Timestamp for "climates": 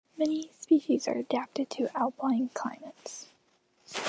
2.55-3.27